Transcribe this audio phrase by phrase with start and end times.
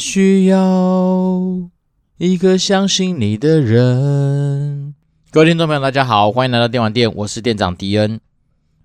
[0.00, 1.68] 需要
[2.16, 4.94] 一个相信你的人。
[5.30, 8.18] 各位听众朋友，大家好，欢迎来到电玩店，我是店长迪恩。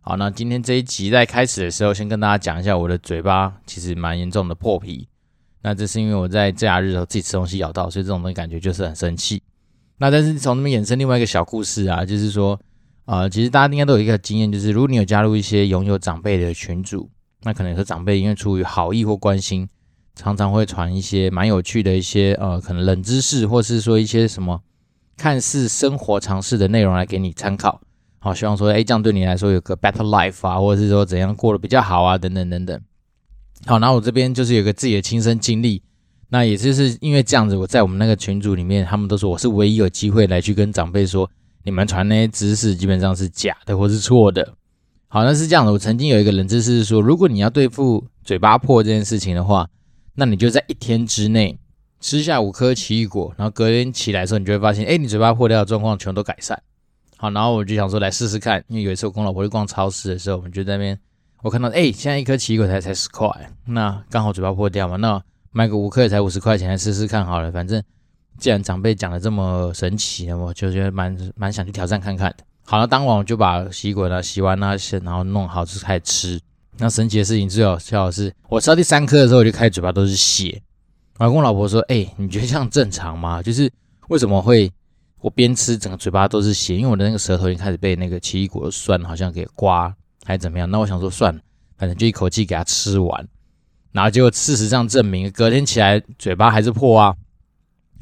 [0.01, 5.07] 好，那今天这一集在开始的时候，先跟大家讲一下我的嘴巴其实蛮严重的破皮。
[5.61, 9.41] 那这是因为我在假日的时候自己吃东西咬到，所以这种东西感觉就是很生气。
[9.97, 12.59] 那但是从那边衍生另外一个小故事啊，就是说，
[13.05, 17.09] 呃，其实大家应该都有一个经验，就是如果你有加入一些拥有长辈的群组，
[17.43, 19.69] 那可能是长辈因为出于好意或关心。
[20.15, 24.61] 常常会传一些蛮有趣的一些呃，可能冷知识，或是说一些什么
[25.17, 27.81] 看似生活常识的内容来给你参考。
[28.19, 32.81] 好，希望说，哎，这样对你来说有个 better life 啊，或者是说怎样过得比较好啊，等等等等。
[33.65, 35.83] 好，那我这边就是有个自己的亲身经历，
[36.29, 41.29] 那也就是因为这样子，我在我们那个群组里面，他们都说我是唯一有机会来去跟长辈说，
[41.63, 44.53] 你们传那些知识基本上是假的或是错的。
[45.07, 49.67] 好，那是这样的，我曾经有一个冷知识是说，如果你要对付嘴巴破这件事情的话。
[50.15, 51.59] 那你就在一天之内
[51.99, 56.61] 吃下五颗奇异果，然后隔天起来的时候，你就会发现，哎，你嘴巴破掉的状况全都改善。
[57.17, 60.99] 好，然后我就想说来试试看，因为有一次我跟我老婆去逛超市的时候，我们就在那边，
[61.41, 63.29] 我看到，哎，现在一颗奇异果才才十块，
[63.65, 65.21] 那刚好嘴巴破掉嘛，那
[65.51, 67.51] 买个五颗也才五十块钱，来试试看好了。
[67.51, 67.81] 反正
[68.37, 72.37] 既然长辈讲的这么神奇，我就觉得蛮蛮想去挑战看看的。
[72.65, 76.41] 好了，当晚我就把奇异果呢洗完那些，然后弄好就开始吃。
[76.77, 80.61] 那神奇的事情最好笑的是，我吃到第三颗的时候，我就开始嘴巴都是血。
[81.17, 83.41] 然后跟我老婆说：“哎、你觉得这样正常吗？
[83.41, 83.71] 就是
[84.09, 84.69] 为什么会
[85.21, 86.75] 我边吃整个嘴巴都是血？
[86.75, 89.95] 因为我的那个舌头已经开始被那个奇异果的酸好像给刮，
[90.25, 90.69] 还是怎么样？
[90.69, 91.39] 那我想说算了，
[91.77, 93.25] 反正就一口气给它吃完。
[93.93, 97.15] 然后结果事实上证明，隔天起来嘴巴还是破啊，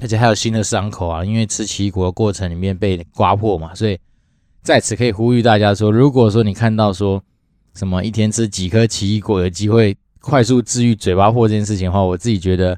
[0.01, 3.75] 而且还有新的伤口啊，因为吃奇异果的过程里面被刮破嘛。
[3.75, 3.99] 所以
[4.63, 7.23] 在此可以呼吁大家说，如果说你看到说。
[7.75, 12.77] 什么一天吃几颗奇异果有机会快速治愈嘴巴破这件事情的话，我自己觉得，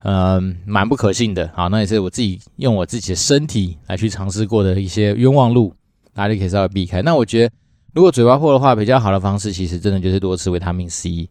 [0.00, 1.50] 嗯，蛮不可信的。
[1.54, 5.74] 好，那也是我自己用我自己的身体来去尝试过的一些冤枉路，
[6.14, 7.02] 大家就可以稍微避开。
[7.02, 7.54] 那我觉得，
[7.92, 11.28] 如果嘴巴破的话，比较好的方式其实真的就是多吃维他命 C，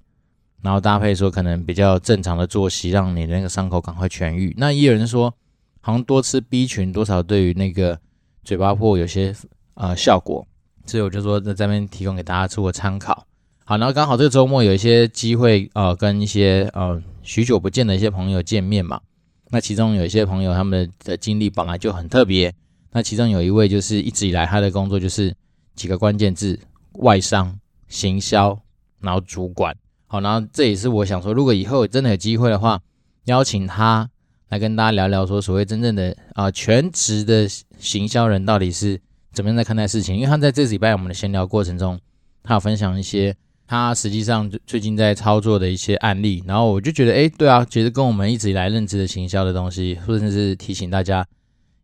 [0.61, 4.53] 然后搭配说可能比较正常的作息，让你的那个伤口赶快痊愈。
[4.57, 5.33] 那也有人说，
[5.81, 7.97] 好像多吃 B 群多少对于那个
[8.43, 9.33] 嘴巴破有些
[9.75, 10.45] 呃效果。
[10.85, 13.25] 所以我就说在这边提供给大家做个参考。
[13.63, 19.01] 好，然后刚好这个周末有一些机会，呃，跟一些呃许久不见的一些朋友见面嘛。
[19.49, 22.53] 那其中有一些朋友他们的经历本来就很特别。
[22.91, 25.35] 那其中有一位就是一直以来他的工作就是
[25.75, 26.59] 几个关键字：
[26.99, 28.59] 外商、行销，
[28.99, 29.75] 然后主管。
[30.05, 32.79] 好，然后这也是我想说，如果以后真的有机会的话，
[33.23, 34.07] 邀请他
[34.49, 37.47] 来跟大家聊聊说，所谓真正的啊、全职的
[37.79, 39.01] 行销人到底是。
[39.35, 40.15] 怎么样在看待事情？
[40.15, 41.99] 因为他在这礼拜我们的闲聊过程中，
[42.41, 43.35] 他有分享一些
[43.67, 51.27] 他实际上最近在操作的一些案例，然后我就觉得，哎，对啊，其实跟我们一直以来认知的行销的东西，或者是提醒大家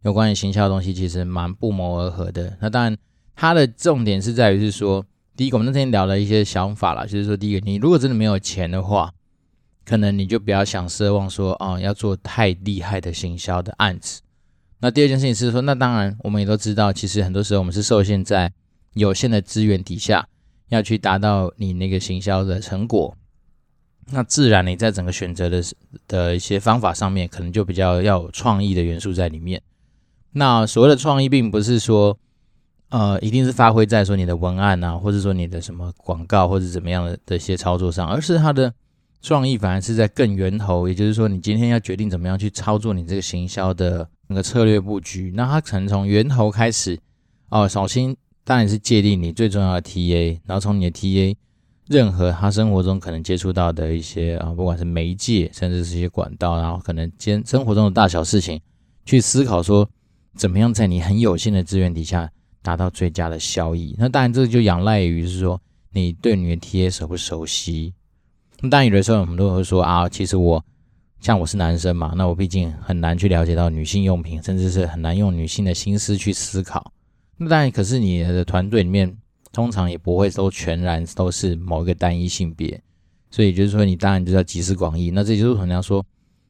[0.04, 2.58] 有关于行销的东西，其实蛮不谋而合的。
[2.62, 2.98] 那当然，
[3.36, 9.12] 他的重点是在于是说，第一个，我们那天聊了一些想法啦，就是说，第一个，你如果真的没有钱的话，
[9.84, 14.22] 可能你就不要想奢望说，啊、要做太厉害的行销的案子。
[14.82, 18.52] 那第二件事情是说，那当然我们也都知道，其实很多时候我们是受限在
[18.96, 20.28] 有限的资源底下，
[20.70, 23.16] 要去达到你那个行销的成果。
[24.12, 25.64] 那自然你在整个选择的
[26.08, 29.62] 的一些方法上面，可能就比较要有创意的元素在里面。
[30.32, 32.18] 那所谓的创意，并不是说，
[32.90, 38.74] 呃，一定是发挥在说你的文案啊，或者说你的什么广告或者怎么样的的一些操作上，而是它的
[39.22, 44.10] 创意反而是在更源头，也就是说，你今天要决定怎么样去操作你这个行销的。
[44.32, 46.98] 那个策略布局，那它可能从源头开始
[47.50, 47.68] 哦。
[47.68, 48.16] 首先
[48.46, 51.36] 当然是界定你最重要的 TA，然后从你的 TA，
[51.88, 58.62] 任何他生活中可能接触到的一些啊，不管是媒介，甚至是一些管道，然后可能兼生活中的大小事情，
[59.06, 59.90] 去思考说
[60.38, 62.32] 怎么样在你很有限的资源底下
[62.62, 63.94] 达到最佳的效益。
[64.00, 65.62] 那当然这就仰赖于是说
[65.92, 67.94] 你对你的 TA 熟不熟悉。
[68.62, 70.64] 那当然有的时候我们都会说啊，其实我。
[71.22, 76.92] 像我是男生嘛，那我毕竟很难去了解到女性用品，甚至是很难用女性的心思去思考。
[77.38, 79.16] 那当然，可是你的团队里面
[79.54, 82.82] 通常也不会都全然都是某一个单一性别，
[83.30, 85.12] 所以就是说，你当然就要集思广益。
[85.12, 86.04] 那这就是可能要说，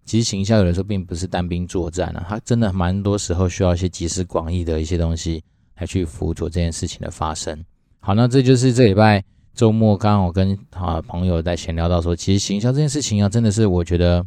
[0.05, 5.43] 其实行销有的时候并不是单兵作战啊，它真的蛮多时候需要一些集思广益的一些东西
[5.79, 7.61] 来去辅佐这件事情的发生。
[7.99, 9.21] 好，那这就是这礼拜
[9.53, 14.25] 周末刚刚我跟啊朋友在闲聊到说，其实行销这件事情啊，真的是我觉得。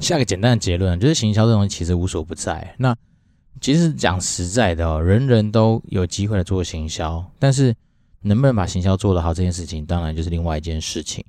[0.00, 2.74] 下个简单的结论就是，行销这东西其实无所不在。
[2.78, 2.96] 那
[3.60, 7.74] 其实讲实在的哦，人人都有机会来做行销，但是
[8.22, 11.24] 能不能把行销做得好这件事情，当然就是另外一件事情。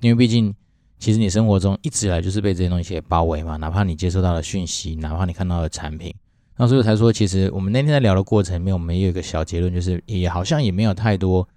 [0.00, 0.54] 因为毕竟
[0.98, 6.14] 其实你生活中一直以来就是被这些东西给包围嘛，哪怕你接收到的讯息，哪怕你看到的产品，
[6.56, 11.48] 那所以才说，其实我们那天在聊的过程里面，我们也有一个小结论，就是也好像也没有太多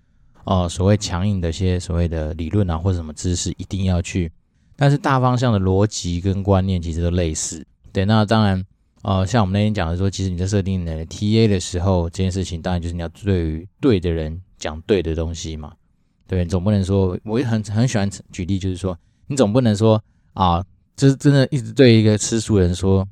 [0.45, 4.31] 呃所谓强硬的一些所谓的理论啊或者什么知识一定要去，
[4.81, 7.63] 但是大方向的逻辑跟观念其实都类似。
[7.93, 8.65] 对，那当然
[9.03, 15.71] 呃像我们那天讲的说，其实你在设定你的 TA 的时候，这件事情当然就是你要对于对的人讲对的东西嘛。
[16.25, 18.97] 对，总不能说我也很很喜欢举例，就是说。
[19.27, 23.07] 你总不能说啊，就是真的一直对一个吃素人说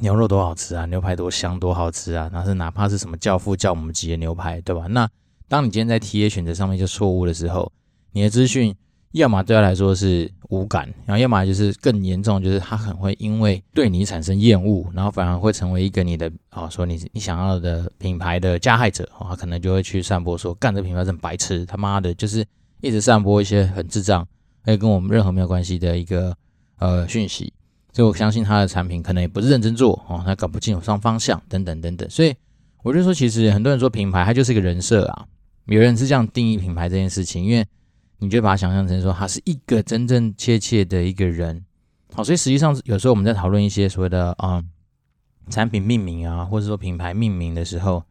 [0.00, 4.86] 牛肉多好吃啊，牛排多香多好吃啊，那是哪怕是什么教父教母级的牛排，对吧？
[4.88, 5.08] 那
[5.48, 7.72] 当你今天在 TA 选择上面就错误的时候，
[8.12, 8.76] 你的资讯
[9.14, 22.44] 要么对他来说是无感，然后要么就是更严重，就是他很会因为对你产生厌恶，然后反而会成为一个你的啊，说你你想要的品牌的加害者啊，他可能就会去散播说，干这品牌真白痴，他妈的，就是
[22.80, 24.26] 一直散播一些很智障。
[24.64, 26.36] 哎，跟我们任何没有关系的一个
[26.78, 27.52] 呃讯息，
[27.92, 32.34] 所以我相信他的产品可能也不是认真做哦，他搞不清楚上方向等等等等，所以
[32.82, 35.24] 我就说，其实很多人说品牌它就是一个人设啊，
[35.66, 37.64] 有人是这样定义品牌这件事情，因为
[38.18, 41.64] 你就把它想象成说他是一个真正切切的一个人，
[42.12, 44.62] 好，所以实际上有时候我们在讨论一些所谓的啊、
[45.50, 48.04] 产品命名啊，或者说品牌命名的时候，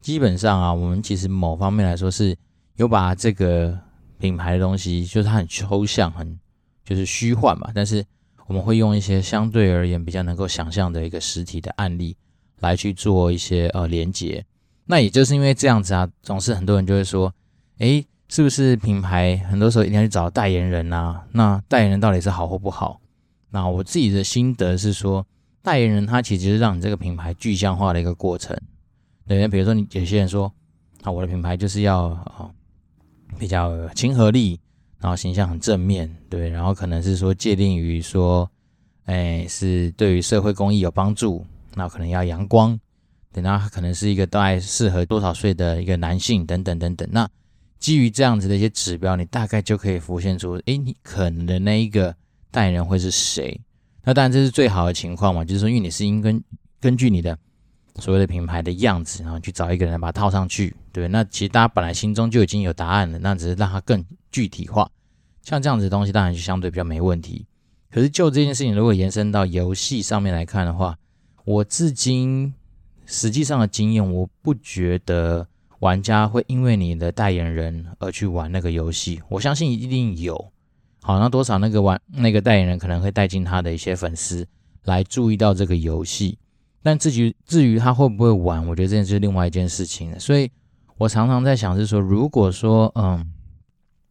[0.00, 2.36] 基本上啊，我们其实某方面来说是
[2.76, 3.78] 有把这个。
[4.20, 6.38] 品牌的东西就是它很抽象，很
[6.84, 7.70] 就是虚幻嘛。
[7.74, 8.04] 但是
[8.46, 12.14] 我们会用一些相对而言比较能够想象的一个实体的案例
[12.58, 14.44] 来去做一些呃连接。
[14.84, 17.34] 那也就是因为这样子啊，总是很多人就会说，
[17.78, 21.22] 诶，是不是品牌很多时候一定要去找代言人啊？
[21.32, 23.00] 那代言人到底是好或不好？
[23.50, 25.26] 那我自己的心得是说，
[25.62, 28.58] 代言人他其实是让你这个品牌具象化的一个过程。
[29.26, 30.50] 对，比如说你有些人说，
[31.02, 32.50] 啊，我的品牌就是要啊。
[33.38, 34.58] 比较亲和力，
[34.98, 38.50] 然后形象很正面，对，然后可能是说界定于说，
[39.04, 41.46] 哎，是对于社会公益有帮助，
[41.76, 42.78] 那可能要阳光，
[43.32, 47.08] 等到可能是一个大概适合多少岁的一个男性等等等等。
[47.12, 47.26] 那
[47.80, 52.14] 基于这样子的一些指标，你大概就可以浮现出，哎，你可能的那一个
[52.52, 53.60] 代言人会是谁？
[54.04, 56.40] 那当然这是最好的情况嘛，就是说，因为你是应根
[56.78, 57.36] 根据你的。
[57.96, 64.88] 所谓的品牌的样子，然后去找一个人把它套上去，对，那其实大家本来心中就已经有答案了，那只是让它更具体化。
[65.42, 67.44] 像这样子的东西，当然就相对比较没问题。
[67.90, 70.96] 可是就这件事情，如果延伸到游戏上面来看的话，
[71.44, 72.54] 我至今
[73.04, 75.46] 实际上的经验，我不觉得
[75.80, 79.20] 玩家会因为你的代言人而去玩那个游戏。
[79.28, 80.52] 我相信一定有，
[81.02, 84.46] 好，那多少那个玩那个代言人可能会带进他的一些粉丝
[84.84, 86.38] 来注意到这个游戏。
[86.82, 90.18] 但至于至于他会不会玩，我觉得这件是另外一件事情了。
[90.18, 90.50] 所以
[90.96, 93.32] 我常常在想，是说，如果说，嗯，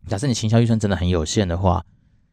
[0.07, 1.83] 假设你行销预算真的很有限的话，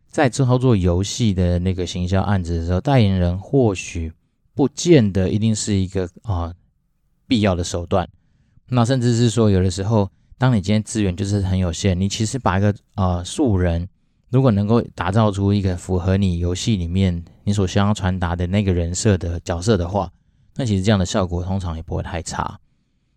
[0.08, 4.12] 在之后做游戏的那个行销案子的时候，代言人或许
[4.54, 6.54] 不见得一定是一个啊
[7.26, 8.08] 必要的手段。
[8.68, 13.88] 那甚至是说，有的时候，当你今天资源就是很有限，你其实把一个啊素人，
[14.30, 20.10] 如果能够打造出一个符合你游戏里面你所想要传达的那个人设的角色的话，
[20.56, 22.58] 那其实这样的效果通常也不会太差。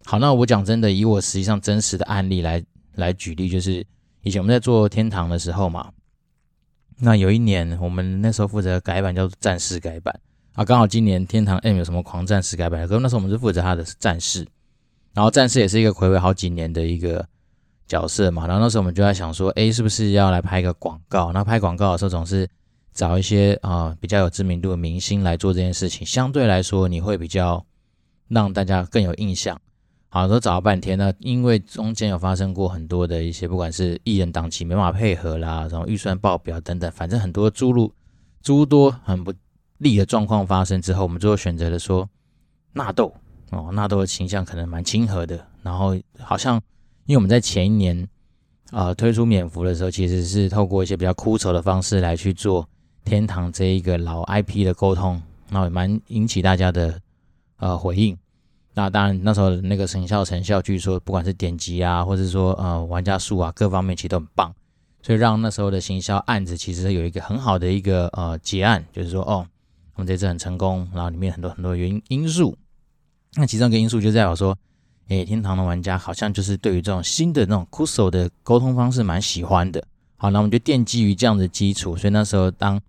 [0.05, 2.63] 好，那我讲真的，以我实际上真实的案例来
[2.95, 3.85] 来举例，就是
[4.21, 5.91] 以前我们在做天堂的时候嘛，
[6.99, 10.19] 那有一年我们那时候负责改版叫做战士改版
[10.53, 14.45] 啊，刚好今年天堂 M 有什么狂战士改版，可是那时候我们是负责他的战士，
[15.13, 17.25] 然后战士也是一个睽违好几年的一个
[17.87, 21.31] 角色嘛，然后那时候我们就在想说，哎，是不是要来拍一个广告？
[21.31, 22.49] 那拍广告的时候总是。
[22.91, 27.63] 找一些啊、比较有知名度的明星来做这件事情，相对来说你会比较
[28.27, 29.57] 让大家更有印象。
[30.09, 37.93] 好，都找了半天呢，因为中间有发生过很多的一些，不管是艺人档期没办法配合啦，然后预算爆表等等，反正很多诸路
[38.41, 39.31] 诸多很不
[39.77, 42.09] 利的状况发生之后，我们最后选择了说
[42.73, 43.13] 纳豆
[43.51, 46.55] 哦，纳豆的形象可能蛮亲和的，然后好像
[47.05, 48.01] 因为我们在前一年
[48.71, 52.67] 啊、呃、推出免服的时候，其实是透过一些比较枯燥的方式来去做。
[53.05, 57.01] 天堂这一个老 IP 的沟通，那也蛮引起大家的
[57.57, 58.15] 呃回应。
[58.75, 64.53] 那当然那时候那个成效成效，据说不管是点击啊，或者说呃玩家数啊，各方面其实都很棒，
[65.01, 69.47] 所以让那时候的行销案子其实有一个很好的一个呃结案，就是说哦，
[69.95, 72.55] 我们这次很成功，然后里面很多很多原因因素。
[73.35, 74.57] 那其中一个因素就在我说，
[75.09, 79.83] 诶，天堂的玩家好像就是对于这种新的那种 Kuso 的沟通方式蛮喜欢的。
[80.17, 82.79] 好，那我们就奠基于这样的基础，所以那时候当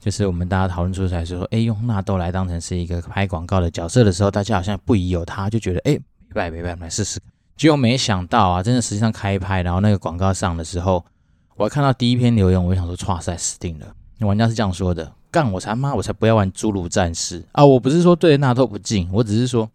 [0.00, 5.92] 就是我们大家讨论出来说，哎，用纳豆来当成是一个拍广告的角色的时候，大家好像不疑有他，就觉得哎，
[6.28, 7.20] 没办法，没办，来试试。
[7.56, 11.04] 结果没想到啊，真的实际上开拍，然后那个广告上的时候，
[11.56, 13.94] 我看到第一篇留言，我就想说，哇塞死定了。
[14.20, 17.64] 玩家是这样说的：干我才妈，我才不要玩侏儒战士啊！
[17.64, 19.68] 我不是说对纳豆不敬，我只是说，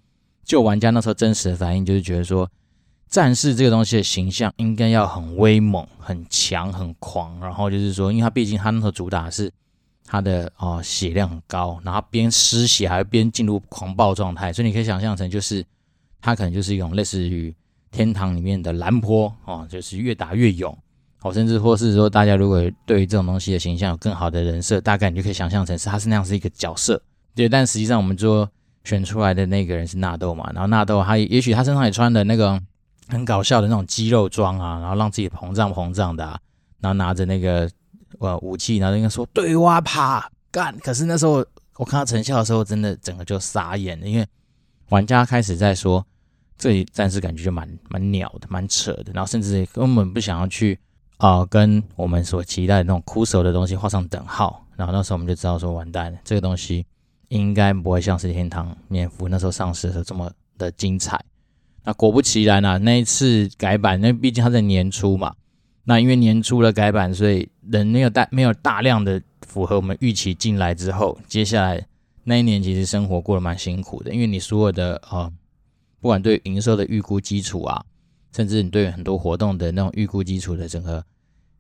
[0.48, 2.50] 就玩家那时候真实的反应，就是觉得说，
[3.10, 7.38] 战士这个东西的形象应该要很威猛、很强、很狂。
[7.42, 9.52] 然后就是说，因为他毕竟他那时候主打是
[10.06, 15.62] 他的哦血量很高，然后边失血还边进入狂暴状态，所以你可以想象成就是
[16.22, 17.54] 他可能就是一种类似于
[17.92, 20.76] 天堂里面的蓝波哦，就是越打越勇。
[21.24, 27.02] 哦，甚至或是说，大家如果对于这种东西的形象有更好的人设，大概你就可以想象成是他是那样子一个角色，
[27.36, 27.50] 对。
[27.50, 28.50] 但实际上，我们说
[28.88, 32.60] 选出来的那个人是纳豆嘛，然后纳豆他也许他身上也穿的那个
[33.10, 36.40] 很搞笑的那种肌肉装啊，然后让自己膨胀膨胀的啊，
[36.80, 37.70] 然后拿着那个
[38.20, 40.74] 呃武器，然后应该说对哇啪干。
[40.80, 44.26] 可是那时候我看到成效的时候，真的整个就傻眼了，因为
[44.90, 46.06] 玩家开始在说
[46.58, 50.80] 这里暂时感觉就蛮蛮鸟的，蛮扯的，然后甚至根本不想要去。
[51.20, 56.86] 啊、跟我们所期待的那种酷手的东西画上等号，然后那时候我们就知道说，完蛋了，这个东西
[57.30, 61.24] 应该不会像是天堂免服那时候上市的时候这么的精彩。
[61.84, 65.36] 那果不其然啊，那一次改版，那毕竟它在年初嘛，
[65.84, 71.86] 那因为年初的改版，所以人没有大没有大量的符合我们预期进来之后，接下来
[72.24, 75.32] 那一年其实生活过得蛮辛苦的，因为你所有的啊、
[76.00, 77.84] 不管对营收的预估基础啊。
[78.36, 81.04] 甚至你对很多活动的那种预估基础的整个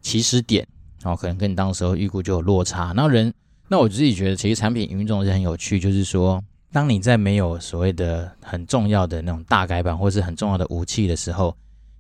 [0.02, 0.68] 起始点，
[1.02, 2.94] 然后可能跟你当时候预估就有落差。
[2.96, 3.34] 那人，
[3.68, 11.56] 那我自己觉得，其实产品营运这种是很有趣，就是说，当你在没有所谓的很重要的那种大改版或是很重要的武器的时候，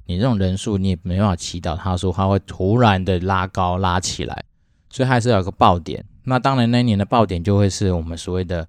[0.05, 4.43] 你这种人数你也没办法祈祷他说他会突然的拉高拉起来，
[4.89, 6.03] 所以还是要有个爆点。
[6.23, 8.67] 那当然那一年的爆点就会是我们所谓的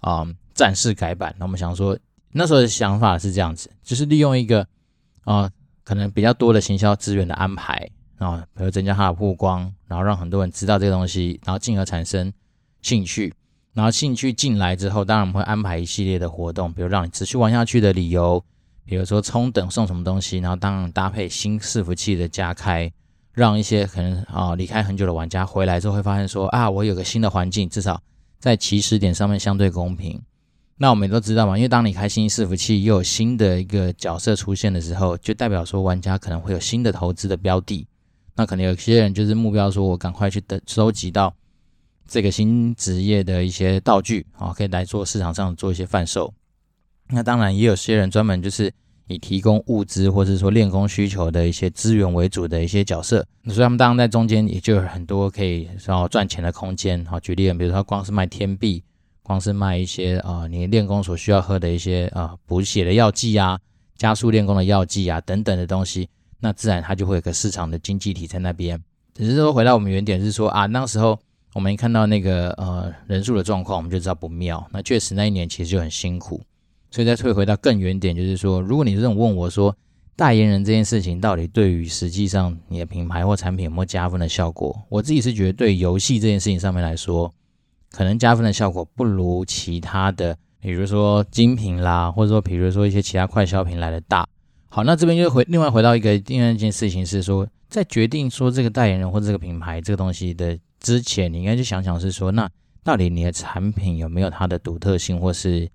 [0.00, 1.34] 啊、嗯、战士改版。
[1.38, 1.98] 那我们想说
[2.32, 4.66] 那时候的想法是这样子，就是利用一个。
[5.24, 5.52] 啊、呃，
[5.84, 7.86] 可能比较多的行销资源的安排
[8.18, 12.32] 啊，比如增加它的曝光，然后让很多人知道这个东西，然后进而产生
[12.82, 13.32] 兴趣，
[13.74, 18.44] 然后兴趣进来之后，当然我们会安排一系列的活动，比如让你持续玩下去的理由，
[18.84, 22.92] 比如说充等送什么东西，然后当然搭配新伺服器的加开，
[23.32, 28.02] 让一些可能啊离开很久的玩家回来之后会发现说啊，我有个新的环境，至少
[28.40, 30.20] 在起始点上面相对公平。
[30.80, 37.86] 那我们也都知道嘛，因为当你开新伺服器，又有新的一个角色出现的时候，就代表说玩家可能会有新的投资的标的。
[38.38, 41.34] 那可能有些人就是目标说，我赶快去等收集到
[42.06, 46.32] 这个新职业的一些道具啊，可以来做市场上做一些贩售。
[47.08, 48.72] 那当然也有些人专门就是
[49.08, 57.04] 以提供物资或者说练功需求的一些资源为主的一些角色，所以他们当然在中间也就有很多可以然后赚钱的空间。
[57.04, 58.82] 好，举例，比如说光是卖天币。
[59.20, 63.58] 光是卖一些啊、你练功所需要喝的一些啊补血的药剂啊，
[63.94, 66.08] 加速练功的药剂啊等等的东西，
[66.40, 68.80] 那自然它就会有个市场的经济体在那边。
[69.14, 71.18] 只是说回到我们原点是说啊，那时候
[71.54, 74.64] 我们一看到那个呃人数的状况，我们就知道不妙。
[74.72, 76.40] 那确实那一年其实就很辛苦，
[76.90, 79.74] 所以再退回到更原点，就是说，如果你这种问我说
[80.14, 87.32] 代言人这件事情到底对于实际上你的品牌或产品有没有加分的效果，我自己是觉得对游戏这件事情上面来说。
[87.90, 94.28] 可能加分的效果不如其他的，比如说精品啦，或者说比如说一些其他快消品来的大。
[94.68, 102.48] 好，那这边就回另外回到一个另外一件事情是说，在决定说这个代言人或这个品牌这个东西的之前，你应该去想想是说，那
[102.82, 105.68] 到底你的产品有没有它的独特性或是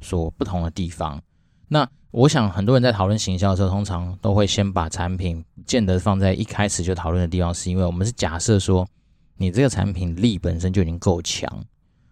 [0.00, 1.20] 所不同的地方？
[1.68, 8.86] 那我想很多人在讨论行销的时候，通常都会先把产品不见得放在一开始就讨论的地方，是因为我们是假设说。
[9.38, 11.50] 你这个产品力本身就已经够强，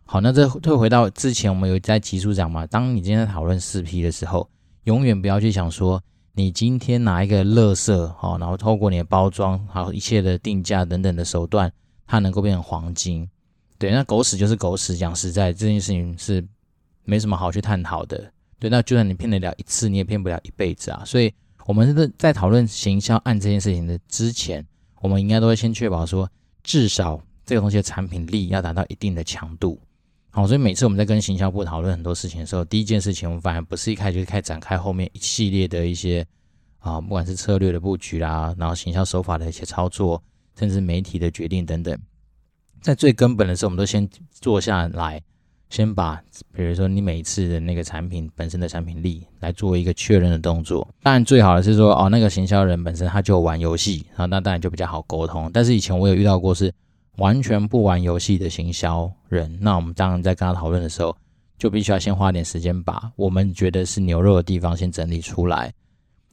[0.04, 2.66] 好，那这退回到之前，我们有在集数讲嘛？
[2.66, 4.49] 当你今天讨论四 P 的时候，
[4.84, 6.02] 永远不要去想说
[6.40, 11.70] 你今天拿一个垃圾，好，然后透过你的包装，好，一切的定价等等的手段，
[12.06, 13.28] 它能够变成黄金。
[13.78, 14.97] 对，那狗屎就是狗屎。
[14.97, 16.42] 讲实在，这件事情是
[17.04, 18.32] 没什么好去探讨的。
[18.59, 21.02] 对，那就算你骗得了一次，你也骗不了一辈子啊。
[21.04, 21.30] 所以，
[21.66, 24.66] 我们在在讨论行销案这件事情的之前，
[25.02, 26.26] 我们应该都会先确保说。
[26.62, 29.80] 至少这个东西的产品力要达到一定的强度，
[30.32, 36.25] 好，所以每次我们在跟行销部讨论很多事情的时候，第一件事情我们反而不是一开始就开始展开后面一系列的一些
[36.78, 40.22] 啊，不管是策略的布局啦，然后行销手法的一些操作，
[40.56, 41.99] 甚至媒体的决定等等，
[42.80, 45.20] 在最根本的时候，我们都先坐下来，
[45.68, 46.22] 先把
[46.52, 50.87] 比如说你每一次的那个产品本身的产品力来做一个确认的动作。
[51.02, 55.50] 当然最好的是说哦，那个行销人本身他就玩游戏，然后那当然就比较好沟通。
[55.52, 56.72] 但是以前我有遇到过是
[57.21, 61.15] 完全不玩游戏的行销人，那我们当然在跟他讨论的时候，
[61.59, 65.71] 就必须要先花点时间把我们觉得是牛肉的地方先整理出来。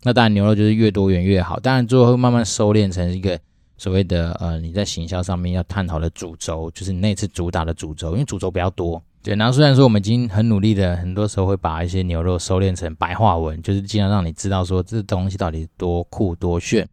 [0.04, 3.38] 那当然牛肉就是越多元越好，当然最后会慢慢收敛成一个
[3.78, 9.04] 所谓的呃你在行销上面要探讨的主轴，就是你那次主打的主轴，因为主轴比较多。
[9.22, 16.88] 对，然后虽然说我们已经很努力的，很多时候会把一些牛肉收敛成白话文，就是尽量让你知道说这东西到底多酷多炫。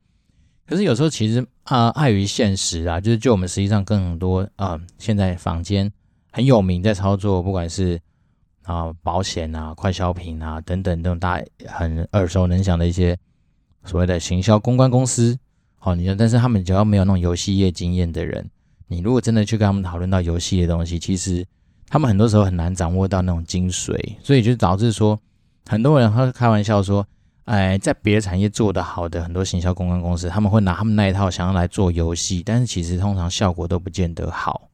[0.67, 5.91] 可是有时候其实啊，碍于现实啊，就是就我们实际上更多啊、现在坊间
[6.31, 8.01] 很有名在操作，不管是
[8.63, 13.19] 啊保险啊、快消品啊等等这种大很耳熟能详的一些
[13.85, 15.39] 所谓的行销公关公司，
[15.79, 18.49] 好、哦，你说但是他们只要没有那种游戏业经验的人，
[18.87, 21.45] 你如果真的去跟他们讨论到游戏的东西，其实。
[21.87, 25.21] 他们很多时候很难掌握到那种精髓，所以就导致说，
[25.67, 27.07] 很多人会开玩笑说，
[27.45, 34.69] 哎，在别的产业做得好的很多行销公关公司，他们会拿他们那一套想要来做游戏，但是其实通常效果都不见得好。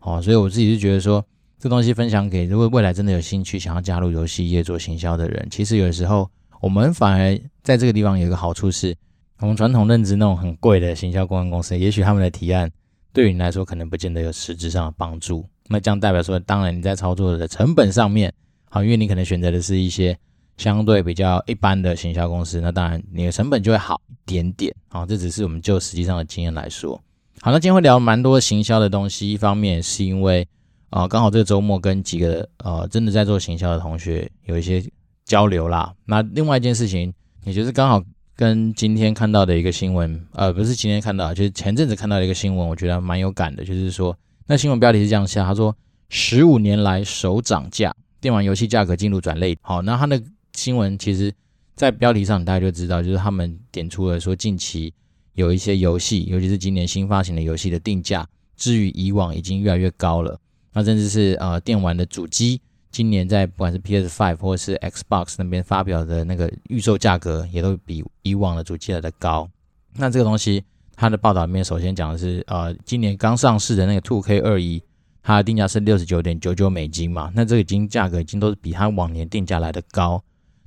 [0.00, 1.24] 哦，所以我自己是觉得说，
[1.58, 6.28] 这东西分享给如果未来真的有兴趣想要加入游戏业做行销的人，其实有时候
[6.60, 8.96] 我们反而在这个地方有一个好处是，
[9.38, 12.70] 我们传统认知那种很贵的行销公关公司，也许他们的提案
[13.12, 15.48] 对于你来说可能不见得有实质上的帮助。
[15.68, 18.32] 那这样代表说，当然你在操作的成本上面，
[18.68, 20.16] 好，因为你可能选择的是一些
[20.56, 24.74] 相对比较一般的行销公司，那当然你的成本就会好一点点。
[24.88, 27.00] 好，这只是我们就实际上的经验来说。
[27.40, 30.46] 好，那今天会聊蛮多行销的东西，一方面是因为
[30.90, 34.82] 啊，刚好这个周末跟几个呃真的在做行销的同学有一些
[35.24, 35.94] 交流啦。
[36.04, 37.12] 那另外一件事情，
[37.44, 38.02] 也就是刚好
[38.34, 44.16] 跟今天看到的一个新闻，呃，不是今天看到，就是前阵子看到的一个新闻，我觉得蛮有感的，就是说。
[44.48, 45.76] 那新闻标题是这样下，他说
[46.08, 49.56] 十五年来首涨价，电玩游戏价格进入转捩。
[49.60, 50.22] 好，那他的
[50.66, 51.32] 新闻其实，
[51.76, 54.92] 在标题上大家就知道，就是他们点出了说，近期
[55.34, 60.36] 有一些游戏，尤其是今年新发行的游戏的定价，至于以往已经越来越高了。
[60.72, 69.48] 那甚至是呃电玩的主机，今年在不管是 P S five 或是 Xbox 那边发表的那个预售价格，也都比以往的主机来的高。
[69.94, 70.64] 那这个东西。
[70.96, 74.80] 它的报道里面首先讲的是，呃，今年刚上市的那个 2K21，
[75.22, 80.20] 它的定价是六十九点九九美金嘛，那这个已经价格已经都是比它往年定价来的高。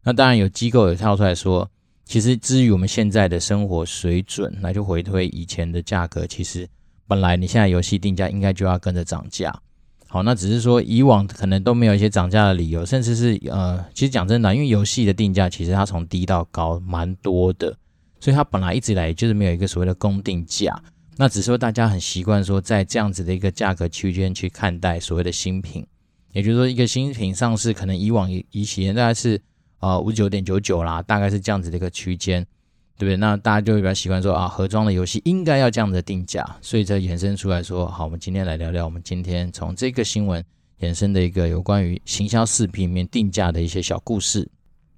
[0.10, 1.70] 那当然有机构也跳出来说，
[2.04, 6.68] 其实至于我们现在的生活水准，那就回推以前的价格，其实
[7.08, 9.56] 本来你现在游戏定价应该就要跟着涨价。
[10.08, 17.78] 好，那只是说以往可能都没有一些涨价的理由，甚至是呃，其实讲真的，因为游戏的定价其实它从低到高蛮多的。
[18.20, 20.76] 所以它本来一直以来就是没有一个所谓的公定价，
[21.18, 25.86] 那只是说大家很习惯说在这样子的一个价格区间去看待所谓的新品，
[26.34, 29.40] 也就是说一个新品上市，可能以往以以前大概是
[29.80, 32.46] 呃五十九点九九啦，大概是这样子的一个区间，
[32.98, 33.18] 对不对？
[33.18, 40.44] 那大家就会比较习惯说啊，盒装的游戏应该要这样子定价，所以这衍生出来说，好，我们今天来聊聊我们今天从这个新闻
[40.82, 44.50] 衍生的一个有关于行销视频里面定价的一些小故事。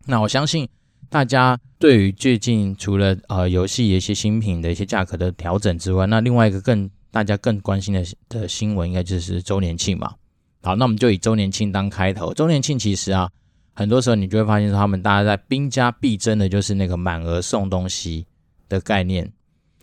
[0.06, 0.68] 那我相信。
[1.10, 10.14] 大家对于最近除了呃游戏一些新品的一些价格的调整之外，那另外一个更大家更关心的的新闻，应该就是周年庆嘛。
[10.62, 12.34] 好，那我们就以周年庆当开头。
[12.34, 13.30] 周年庆其实啊，
[13.74, 18.26] 很多时候你就会发现说，他们大家在兵家必争的就是那个满额送东西
[18.68, 19.32] 的概念。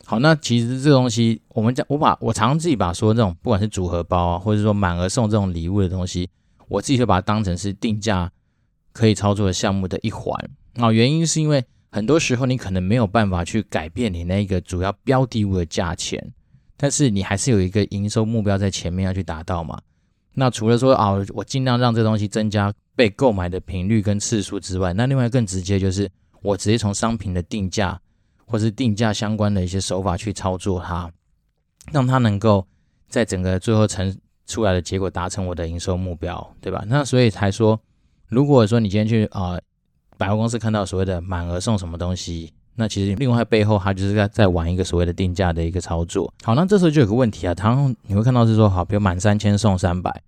[0.04, 6.30] 好，那其实这东西，我们讲我把我常常自己把说这种不管是组合包啊，或者说满额送这种礼物的东西，
[6.68, 8.30] 我自己就把它当成是定价
[8.92, 10.32] 可以操作的项目的一环。
[10.74, 16.32] 那，原因是因为很多时候你可能没有办法去改变你那个主要标的物的价钱，
[16.76, 19.78] 但是你还是有一个营收目标在前面要去达到嘛。
[20.38, 26.08] 那除了说啊，我尽量让这东西增加被购买的频率跟次数之外，那另外更直接就是
[26.40, 28.00] 我直接从商品的定价
[28.46, 31.10] 或是定价相关的一些手法去操作它，
[31.92, 32.66] 让它能够
[33.08, 36.84] 在整个最后成出来的结果达成我的营收目标，对吧？
[36.86, 37.80] 那所以才说，
[38.28, 39.58] 如果说你今天去啊。
[40.16, 46.32] 百货公司看到所谓的满额送什么东西，那其实另外背后它就是在在玩一个所谓的定价的一个操作。
[46.44, 47.74] 好，那这时候就有个问题啊，他
[48.06, 50.22] 你会看到是说，好，比如满三千送三百，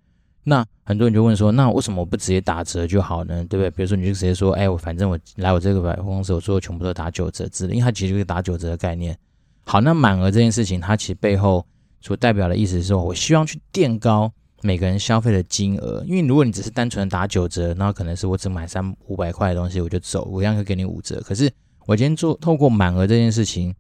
[0.45, 3.45] 那很多人就问说，那为什么我不直接打折就好呢？
[3.45, 3.71] 对不对？
[3.71, 9.17] 比如说你就直接说，哎，我反正我来我这个百货公司，我做全部都打九折之类，因为它其实就是打九折的概念。
[9.65, 11.65] 好，那满额这件事情，它其实背后
[12.01, 14.33] 所代表的意思是说，我希望去垫高。
[14.63, 21.19] 每个人消费的金额，因为如果你只是单纯打九折，那可能是我只买三五百块的东西我就走，我一样会给你五折。
[21.23, 21.51] 可是
[21.87, 23.75] 我今天做透过满额这件事情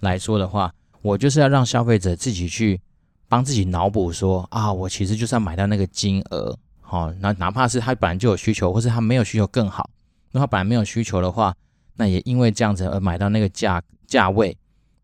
[0.00, 2.80] 来说的话，我就是要让消费者自己去
[3.28, 9.88] 帮自己脑补说啊，我其实就是要买到那个金额，好，那哪怕是他本来就有需求，或是他没有需求更好，
[10.32, 11.54] 那他本来没有需求的话，
[11.96, 14.56] 那也因为这样子而买到那个价价位，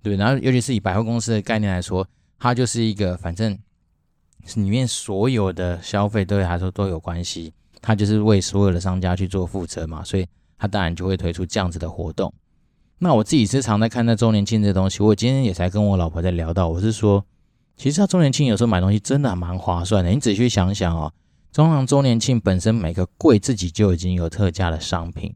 [0.02, 2.06] 对，然后尤其是以百货公司的概念来说，
[2.38, 3.58] 它就是一个反正。
[4.54, 10.24] 里面所有的消费对他来说都有关系，他就是为所有的商家去做负责嘛，所以
[10.58, 12.32] 他当然就会推出这样子的活动。
[12.98, 17.22] 那我自己是常在看那周年庆这东西，我今天也才跟我老婆在聊到，我是说，
[17.76, 20.10] 其实他周年庆有时候买东西真的蛮划算的。
[20.10, 21.12] 你仔细想想哦，
[21.52, 25.34] 中行周年庆本身每个柜自己就已经有特价的商品，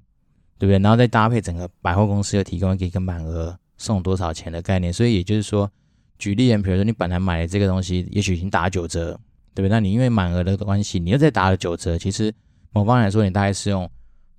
[0.58, 0.78] 对不对？
[0.78, 5.70] 然后再搭配整个百货公司又提供一个满额送多少钱的概念，所以也就是说，
[6.18, 9.20] 举例，比如说你本来买的这个东西，也许已经打九折，
[9.54, 9.68] 对不对？
[9.68, 12.34] 那你因为满额的关系，你又再打了九折，其实
[12.72, 13.86] 某方来说，你大概是用。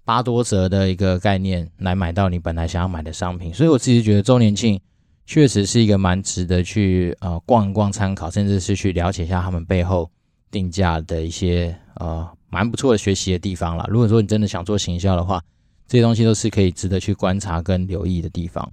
[0.04, 4.80] 八多折的一个概念来买到你本来想要买的商品，所以我自己觉得周年庆
[5.26, 10.10] 确实是一个蛮值得去呃逛一逛、参考，甚至是去了解一下他们背后
[10.50, 13.86] 定价的一些呃蛮不错的学习的地方啦。
[13.88, 15.42] 如果说你真的想做行销的话，
[15.88, 18.72] 这些东西都是可以值得去观察跟留意的地方。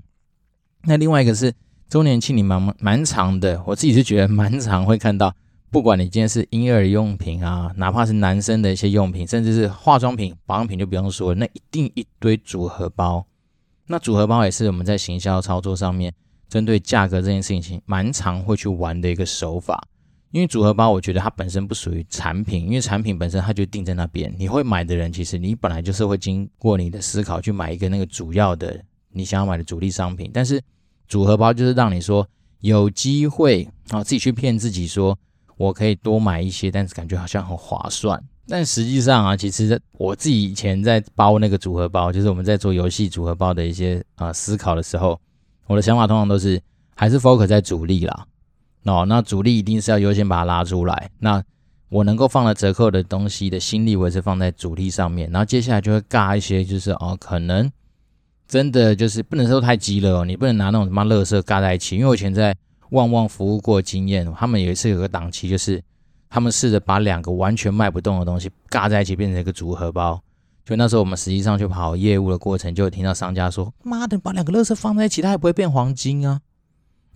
[0.85, 1.53] 那另外一个是
[1.89, 5.35] 周年庆，你蛮蛮长的，我自己是觉得蛮常会看到。
[5.71, 13.27] 不管你今天是婴儿用品啊，哪怕是男生的一些用品，甚至是化妆品、保养品，就不用说了，那一定一堆组合包。
[13.87, 16.13] 那组合包也是我们在行销操作上面，
[16.49, 19.87] 针对价格这件事情，蛮常会去玩的一个手法。
[20.31, 24.35] 因为组合包，我觉得它本身不属于产品，因为产品本身它就定在那边。
[24.39, 30.31] 你会买的人，其实你本来就是会经过你的思考去买一个那个主要的你想要买的主力商品。
[30.33, 30.63] 但是
[31.07, 32.27] 组合包就是让你说
[32.61, 35.19] 有机会啊，自己去骗自己说。
[35.59, 38.23] 我可以多买一些，但是感觉好像很划算。
[38.47, 45.21] 但实际上啊，其实我自己以前在包那个组合包，就是我们在做游戏组合包的一些啊思考的时候，
[45.67, 46.59] 我的想法通常都是
[46.95, 48.27] 还是 focus 在主力啦。
[48.85, 51.11] 哦，那主力一定是要优先把它拉出来。
[51.19, 51.43] 那
[51.89, 55.31] 我能够放了折扣的东西的心力，我也是放在主力上面。
[55.31, 57.71] 然后接下来就会尬一些，就是哦，可能
[58.47, 61.97] 真的就是不能说太急了哦，你不能拿那种什么垃圾尬在一起。
[61.97, 62.57] 因为我以前在。
[62.91, 65.83] 旺旺服务过经验，他们有一次有个档期，就是
[66.31, 70.21] 他们试着把两个完全卖不动的东西尬在一起，变成一个组合包。
[70.65, 76.41] 就那时候我们实际上去跑业务的过程，就有听到商家说：“妈的，把两个垃圾放在一起，它也不会变黄金啊。”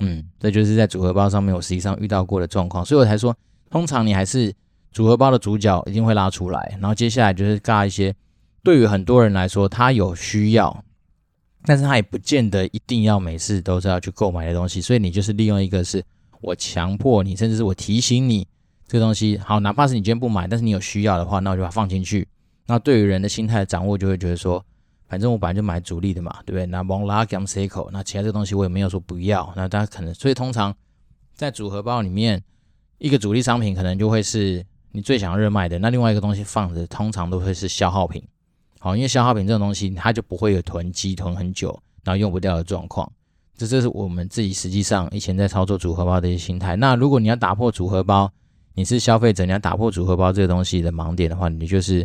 [0.00, 3.36] 嗯，这就是在组合包上面我实际上遇到过的状况，所以我才说，
[3.70, 4.52] 通常你还是
[4.90, 8.14] 组合包的主角一定会拉出来，然后接下来就是尬一些
[8.62, 10.84] 对于很多人来说他有需要。
[11.64, 16.04] 但是他也不见得一定要每次都是要去购买的东西，所以你就是利用一个是
[16.40, 18.46] 我强迫你，甚至是我提醒你
[18.86, 22.26] 这个东西好，哪怕是你今天不买，但是你有需要的话，那我就把它放进去。
[22.66, 24.64] 那对于人的心态掌握，就会觉得说，
[25.08, 26.66] 反正我本来就买主力的嘛，对不对？
[26.66, 29.52] 那 One Luck and Cycle，那其他这东西我也没有说不要。
[29.56, 30.74] 那大家可能，所以通常
[31.34, 32.42] 在组合包里面，
[32.98, 38.22] 一个主力商品可能就会是你最想要热卖的，那另外一个东西放着，通常都会是消耗品。
[38.84, 41.68] 好，因为消耗品这种东西，它就不会有囤积囤很久，
[42.02, 43.08] 然后用不掉的状况。
[43.56, 46.74] 这这是我们自己实际上以前在操作组合包的一些心态。
[46.74, 48.28] 那如果你要打破组合包，
[48.74, 52.04] 你是消费者，你要打破组合包这个东西的盲点的话，你就是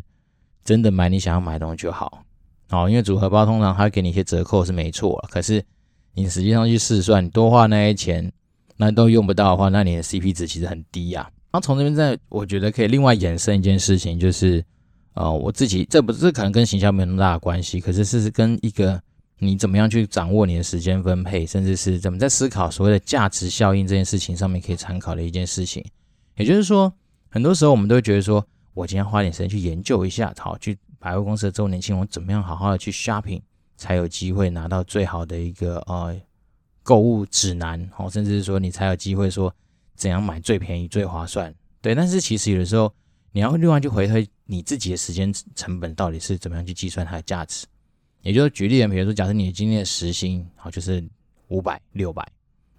[0.63, 2.21] 真的买你想要买的东西就好。
[2.69, 5.63] 好，因为组合包通常它给你一些折扣是没错，可是
[6.13, 8.31] 你实际上去试算，你多花那些钱，
[8.75, 11.27] 那都用不到的话，那你的 CP 值其实很低呀。
[11.53, 14.63] 那从这边再，我觉得可以另外衍生一件事情，就是。
[15.17, 19.01] 呃，我自己这不是可能跟行销没有那么大的关系，可是是跟一个
[19.39, 25.83] 你怎么样去掌握你的时间分配，甚至是怎么在思考所谓的价值效应这件事情上面可以参考的一件事情。
[26.35, 26.93] 也就是说，
[27.29, 33.41] 很多时候我们都会觉得说，我今天花点时间去研究一下，好，去百货公司的周年庆，我怎么样好好的去 shopping，
[33.75, 36.15] 才有机会拿到最好的一个呃
[36.83, 39.51] 购物指南，好，甚至是说你才有机会说
[39.95, 41.51] 怎样买最便宜、最划算。
[41.81, 42.93] 对，但是其实有的时候。
[43.37, 47.67] 你要另外去回推你自己的时间成本到底是怎么样去计算它的价值，
[48.23, 51.07] 也就是举例，比如说，假设你今天的时薪好就是
[51.49, 52.27] 五百六百，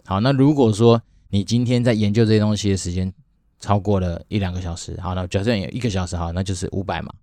[0.05, 3.15] 好，那如果说你今天在研究这些东西的时间
[3.61, 7.15] 超过了一两个小时，好，那假设有一个小时，好，那就是五百嘛。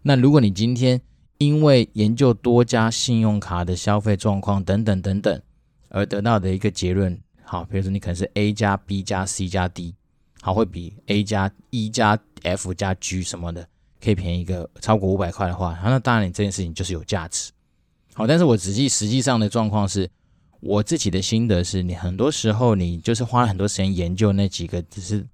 [0.00, 0.98] 那如果你今天
[1.36, 5.38] 因为研究多家信用卡的消费状况等等等等
[5.90, 9.94] 而得到的一个结论，好，比如说你可能是 A 加 B 加 C 加 D。
[10.40, 13.66] 好，会比 A 加 E 加 F 加 G 什么的
[14.00, 17.50] 可以便宜一个超过五百块的话，那当然你这件事情就是有价值。
[18.14, 20.08] 好，但是我实际实际上的状况是，
[20.60, 25.26] 我自己的心得是，你很多时候你就是花了很多时间研究那几个，只是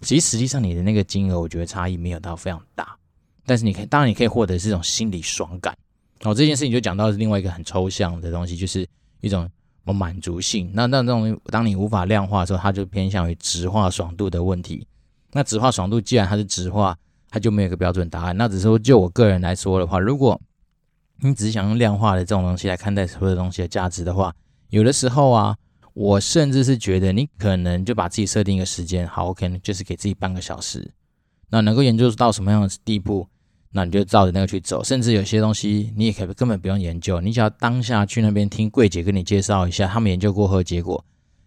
[0.00, 2.96] 其实实际上你的那个金额，我觉得差异没有到非常大。
[3.44, 5.76] 但是你可以，当然你可以获得这种心理爽感。
[6.22, 8.88] 好，这件事情就讲到另外一个很抽象的东西，就是
[9.20, 9.48] 一种。
[9.92, 14.86] 满足性，那那这种当你无法量化的时候，它就偏向于直化爽度的问题。
[15.32, 16.96] 那直化爽度既然它是直化，
[17.30, 18.36] 它就没有个标准答案。
[18.36, 20.40] 那只是说就我个人来说的话，如果
[21.20, 24.34] 你只是想用量化的这种东西来看待所有东西的价值的话，
[24.70, 25.56] 有的时候啊，
[25.94, 30.92] 我甚至是觉得你可能就把自己设定一个时间，好，OK，就是给自己半个小时，
[31.50, 33.26] 那能够研究到什么样的地步，
[33.72, 34.82] 那你就照着那个去走。
[34.82, 41.04] 甚至有些东西你也可以根本不用研究，你只要当下去那边听柜姐跟你介绍一下，他们研究过后结果。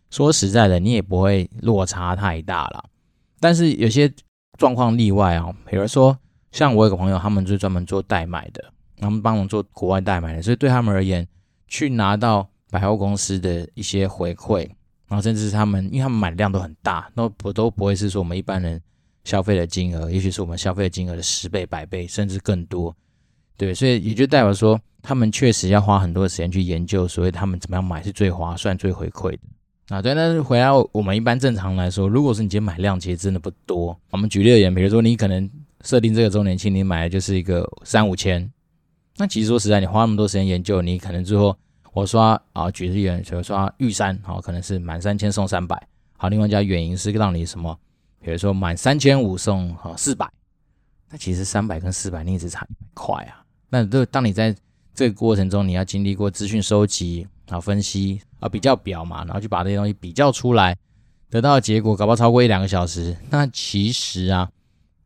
[0.10, 2.84] 说实在的，你也不会落差太大了。
[3.39, 4.12] 但是有些
[4.57, 6.17] 状况例外啊，比如说
[6.51, 11.27] 像我有个朋友，他们就专门做代买的，他们帮忙做国外代买的，所以对他们而言，
[11.67, 14.69] 去拿到百货公司的一些回馈，
[15.07, 18.81] 然后甚至是他们，因为他们买的量都很大，都不都不会是说我们一般人
[19.23, 22.95] 消费的金额，也许是我们消费的金额的十倍、百倍，甚至更多。
[23.57, 29.39] 对，所以也就代表说，他们确实要花很多的时间去研究，所以他们怎么样买是最划算、最回馈的。
[29.89, 35.49] 啊，对，但是回来我们一般正常来说，如果是你今天买量其实真的不多，我们举例而言，比如说你可能
[35.84, 38.49] 设定这个周年庆，你买的就是一个三五千，
[39.17, 41.55] 那其实说实在，你花那么多时间研究，你可能最后
[41.93, 47.77] 我刷啊，举例而言，比如刷玉山，好，可能是满三千送三百，好，另外一家远银是让你什么，
[48.21, 50.29] 比如说满三千五送好四百，
[51.10, 54.55] 那其实三百跟四百你只差一百块啊，那这当你在
[54.93, 57.27] 这个过程中，你要经历过资讯收集。
[57.49, 60.73] 啊分析啊，比较表嘛，然后就把这些东西比较出来，
[61.29, 63.13] 得到的结果搞不好超过一两个小时。
[63.29, 64.49] 那其实啊，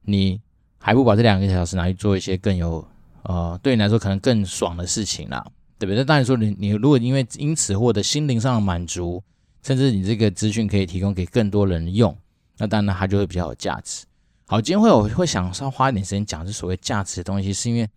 [0.04, 0.39] 你
[0.78, 2.88] 还不把这两个小时拿去做一些更有
[3.23, 5.43] 呃，对你来说可能更爽的事情啦，
[5.80, 5.95] 对不对？
[5.95, 9.23] 那当然说你你如果因为因此获得心灵上的满足，
[9.63, 12.15] 甚至你这个资讯可以提供给更多人用，
[12.58, 14.06] 那当然它就会比较有价值。
[14.48, 17.89] 好，今天会我会想稍花一点时间讲这所谓价值的东西，是因为。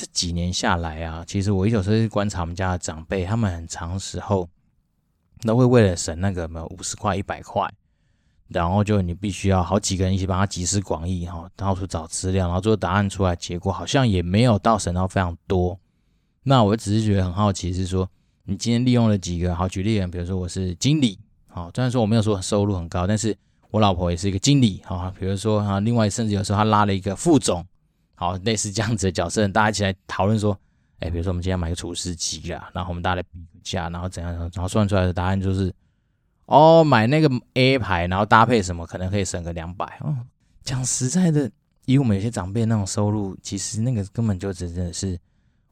[0.00, 4.48] 这几年下来啊，其实我有时候是观察我们家的长辈，他们很长时候
[5.40, 7.68] 都会为了省那个什么五十块、一百块，
[8.46, 15.76] 然后就你必须要好几个人一起帮他集思广益哈，到处找资料，然后最后答案出来，结果好像也没有到省到非常多。
[16.44, 18.08] 那我只是觉得很好奇，是说
[18.44, 21.18] 你今天利用了几个好举例，比如说我是经理，
[21.48, 23.36] 好，虽然说我没有说收入很高，但是
[23.70, 27.64] 我老婆也是一个经理，好，比如说哈，另外甚至有时候她拉了一个副总。
[28.20, 30.58] 好，类似这样子的角色，大家一起来讨论说，
[30.98, 35.72] 哎，比如说我们今天买个除湿机啦，然后我们大家来比个价，然后怎样怎样，然后算出来的答案就是，
[36.46, 39.86] 哦，买那个 A 牌，然后搭配什么，可能可以省个两百。
[40.00, 40.16] 哦，
[40.64, 41.48] 讲实在的，
[41.86, 45.16] 以我们有些长辈那种收入，其实那个根本就真的是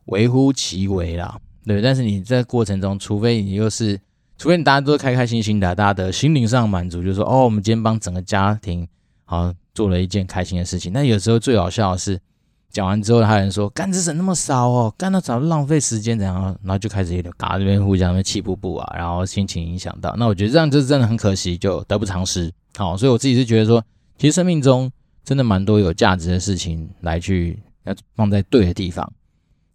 [0.04, 1.82] 微乎其微啦，对。
[1.82, 4.00] 但是你在过程中，除非你又是，
[4.38, 8.86] 除非你大家都开开心心的，大家的心灵上满足，就是说，哦，我们今天帮整个家庭
[9.24, 10.92] 好做了一件开心的事情。
[10.92, 12.20] 那有时候最好笑的是。
[12.68, 20.14] 讲完之后，还有人说：“干这省那么少哦，干那早浪费时间，怎样？”然后就开始有点嘎这边互相的气不不啊，然后心情影响到。
[20.18, 22.52] 那我觉得这样就是真的很可惜，就得不偿失。
[22.76, 23.82] 好，所以我自己是觉得说，
[24.18, 24.92] 其实生命中
[25.24, 29.10] 真的蛮多有价值的事情来去要放在对的地方。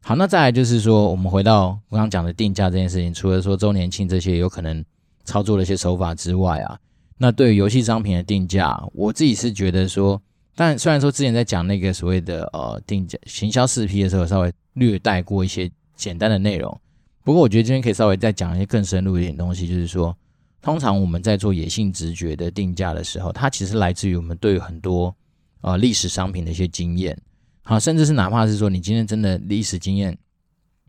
[0.04, 4.84] 好，那再来就是说，我们回到我刚刚讲的定价这件事情，除了说周年庆这些有可能
[5.24, 6.80] 操作的一些手法之外啊，
[7.18, 10.22] 那对于游戏商品的定价，我自己是觉得说。
[10.54, 16.78] 但虽然说之前在讲那个所谓的呃定价行销四 P 的时候，稍微略带过一些简单的内容，
[17.24, 20.16] 不过我觉得今天可以稍微再讲一些更深入一点东西，就是说，
[20.62, 25.16] 通常我们在做野性直觉的定价的时候，它其实来自于我们对于很多
[25.62, 27.18] 呃历史商品的一些经验，
[27.64, 30.18] 好，甚至是哪怕是说你今天真的历史经验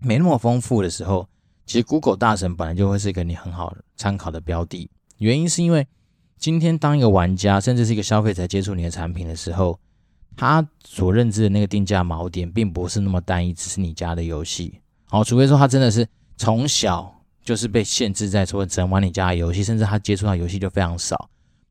[0.00, 1.28] 没那么丰富的时候，
[1.66, 5.86] 其实 Google 大神本来就会是一个你很好参考的标的，原因是因为。
[6.38, 9.78] 今天，当一个玩家甚至是一个消费者接触你的产品的时候，
[10.36, 14.80] 他所认知的那个定价锚点，并不是那么单一，只是你家的游戏。
[15.04, 16.04] 好，除非说他真的是
[16.36, 21.30] 从小就是被限制在说只能玩你家的游戏，甚至他接触到游戏就非常少。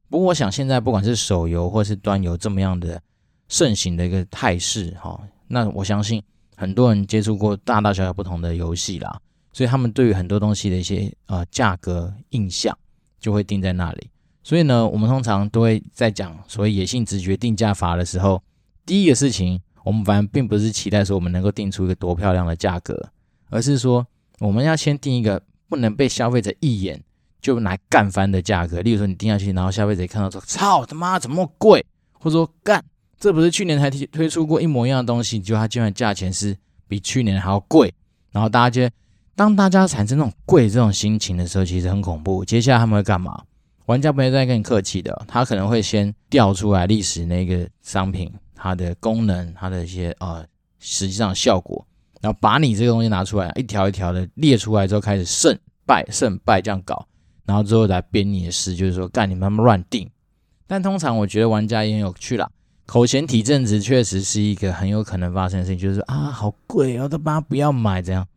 [0.10, 3.02] 不过，我想现在不管是手游或是端游这么样的
[3.52, 6.24] 盛行的一个态势，哈，那我相信
[6.56, 9.20] 很多人接触过大大小小不同的游戏啦，
[9.52, 12.76] 所以他们对于很多东西的一些呃价格印象
[13.20, 14.10] 就会定在那里。
[14.42, 18.42] 所以呢，我们通常都会在讲所谓野性直觉定价法的时候，
[18.86, 23.12] 第一个事情，我们反而并不是期待说我们能够定出一个多漂亮的价格，
[23.50, 24.08] 而是说
[24.40, 27.04] 我们要先定一个不能被消费者一眼
[27.42, 28.80] 就来干翻的价格。
[28.80, 31.86] 例如说，你定下去，然后消费者看到说“操他妈怎么贵”，
[32.18, 32.82] 或者说“干
[33.22, 36.58] 这不是去年才推推出过一模一样的东西”，就它竟然价钱是
[36.88, 37.94] 比去年还要贵，
[38.32, 38.96] 然后大家觉得，
[39.36, 42.44] 当大家产生那种贵这种心情的时候，其实很恐怖。
[42.44, 43.44] 接下来他们会干嘛？
[43.86, 50.44] 玩家不会再跟你客气的，他可能会先调出来历史那个商品，它的功能，它的一些呃
[50.80, 51.86] 实际上效果，
[52.22, 55.56] 然后把你这个东西拿出来，一条一条的列出来之后，开始胜
[55.86, 57.08] 败胜败这样搞，
[57.46, 60.10] 然后之后来编你的诗，就是说干你们乱定。
[60.66, 62.50] 但通常我觉得玩家也很有趣啦，
[62.92, 68.28] 口嫌体正直确实是一个很有可能发生的事情，就是啊好贵哦，他妈不要买这样。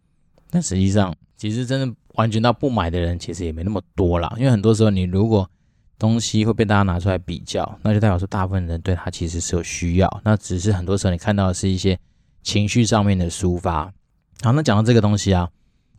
[0.49, 1.95] 但实际上，其实真的。
[2.15, 5.51] 完全到不买的人其实也没那么多啦，因为很多时候你如果
[5.99, 11.99] 东西会被大家拿出来比较，那就代表说大部分人对它其实是有需要，那只是很多时候你看到的是一些
[12.45, 13.93] 情绪上面的抒发。
[14.43, 15.51] 好，那讲到这个东西啊，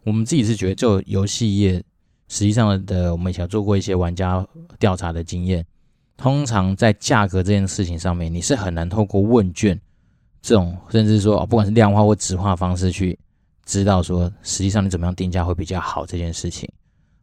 [0.06, 1.84] 我们自己是觉得，就游戏业
[2.30, 4.48] 实际上的，我们以前做过一些玩家
[4.80, 5.66] 调查的经验，
[6.18, 9.80] 通常在价格这件事情上面，你是很难透过问卷
[10.42, 13.18] 这种，甚至说不管是量化或质化方式去
[13.66, 16.70] 知道说，实际上你怎么样定价会比较好这件事情。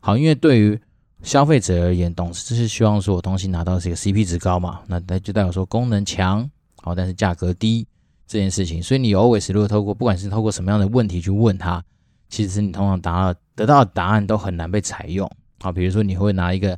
[0.01, 0.79] 好，因为对于
[1.23, 6.51] 消费者而言，董事是希望说我东西拿到是一个 CP 值高嘛，那那就代表说功能强，
[6.83, 7.87] 好，但是价格低
[8.27, 8.83] 这件事情。
[8.83, 11.83] 所以你 always 如果透过不管是透过什么样的问题去问他，
[12.29, 15.31] 其实你通常答得到的答案都很难被采用。
[15.61, 16.77] 好，比如说你会拿一个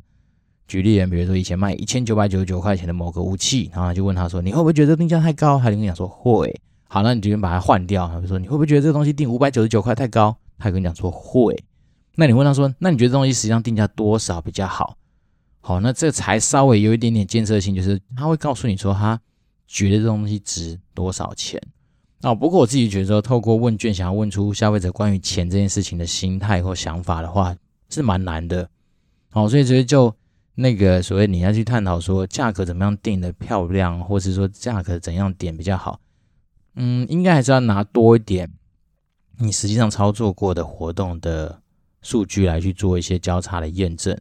[0.67, 5.59] 举例人，比如说以前卖一千九百九十九块钱的某个武器，然后就问他说，你会不会觉得定价太高？
[5.59, 6.53] 他就跟你讲说会。
[6.87, 10.35] 好，那你就把它换掉，比如说你会不会觉得这个东西定五百九十九块太高？
[10.57, 11.55] 他跟你讲说会。
[12.15, 14.95] 那你问他说，那你觉得这东西实际上定价多少比较好？
[15.59, 19.19] 好，那这才稍微有一点点建设性，就是他会告诉你说他
[19.67, 21.61] 觉得这东西值多少钱。
[22.21, 27.55] 那不过我自己觉得说，透过问卷想要问出消费者关于钱这件事情的心态或想法的话，
[27.89, 28.69] 是蛮难的。
[29.31, 30.15] 好，所以直接就
[30.55, 35.99] 那个所谓你要去探讨说价格怎么样定的漂亮，或是说价格怎样点比较好，
[36.75, 38.51] 嗯，应该还是要拿多一点
[39.37, 41.61] 你实际上操作过的活动的。
[42.01, 44.15] 数据来去做一些交叉的验证，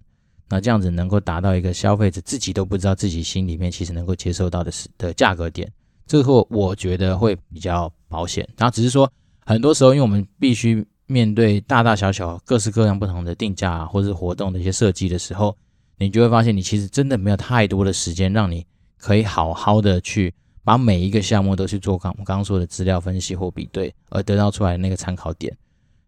[0.48, 5.70] 那这样子能够达到一个消费者自己都不知道自己心里面其实能够接受到的是的价格点，
[6.06, 8.48] 这个我觉得会比较保险。
[8.56, 9.12] 然后只是说，
[9.44, 15.54] 很多时候因为我们必须面对大大小小各式各样不同的定价或是活动的一些设计的时候，
[15.98, 25.56] 你就会发现你其实真的没有太多的时间让你可以好好的去把每一个项目都去做刚我刚刚说的资料分析或比对，而得到出来的那个参考点。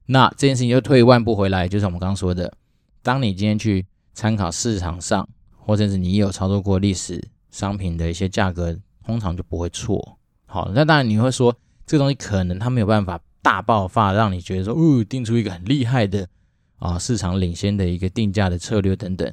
[0.07, 2.53] 那这件事情就退一万步回来，就是我们刚刚说的，
[3.03, 10.19] 当你今天去参考市场上，或者是你有操作过历史商品的一些价格，通常就不会错。
[10.47, 11.55] 好，那当然你会说，
[11.87, 16.27] 这个东西可能它没有办法大爆发，让你觉得说，哦，定出一个很厉害的
[16.79, 19.31] 啊市场领先的一个定价的策略等等。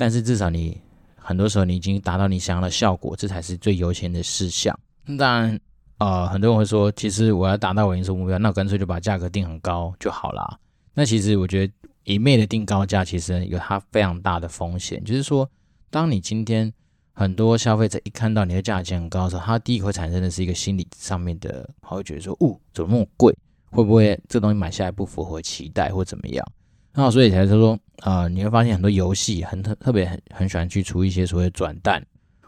[0.00, 0.80] 但是至少你
[1.14, 4.74] 很多时候你已经达到你想要的效果，这才是最优先的事项。
[5.18, 5.60] 当然。
[6.02, 10.58] 呃，很多人会说，其实我要达到我营收目标，那干脆就把价格定很高就好啦。
[10.94, 11.72] 那其实我觉得
[12.04, 15.04] 一昧的定高价，其实有它非常大的风险。
[15.04, 15.46] 就是说，
[15.90, 16.72] 当你今天
[17.12, 23.36] 很多消费者一看到你的价钱很高的时候，他第一个会产生的是一个心理上面的，他会觉得说，哦，怎么那么贵？
[23.70, 26.52] 会不会这东西买下来不符合期待或怎么样？
[26.92, 32.04] 那所以才说，呃，你会发现很多游戏很特特别很很喜欢去出一些所谓转蛋，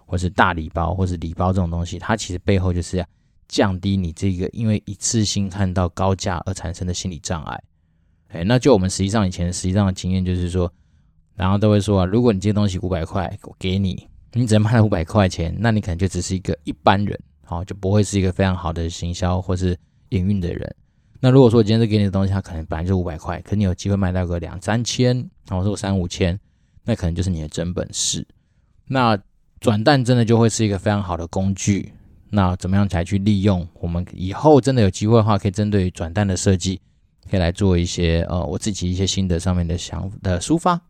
[0.06, 3.06] 或是大礼包，或是礼包这种东西，它其实背后就是要。
[3.48, 7.62] 降低你这个因为一次性看到高价而产生的心理障碍，
[8.28, 10.72] 哎，那就我们实际上以前实际上的经验就是说，
[11.34, 19.78] 然后都会说啊，如果你这个东西五百块，我给你，你只能卖了五百块钱，那你可能就只是一个一般人，好，就不会是一个非常好的行销或是
[20.08, 20.76] 营运的人。
[21.24, 25.16] 那如果说我今天是给你的东西，它可能本来就五百块，可你有机会卖到个两三千，
[25.48, 26.36] 然后说三五千，
[26.84, 28.26] 那可能就是你的真本事。
[28.88, 29.16] 那
[29.60, 31.92] 转蛋真的就会是一个非常好的工具。
[32.30, 33.64] 那怎么样才去利用？
[33.74, 36.80] 我们以后真的有机会的话，可以针对转蛋的设计，
[37.30, 40.80] 可以来做一些呃，我自己一些心得上面的想的抒发。